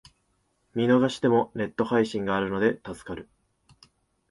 [0.73, 3.29] 見逃してもネット配信があるので助かる